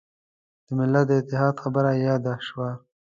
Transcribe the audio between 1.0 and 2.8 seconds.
د اتحاد خبره یاده شوه.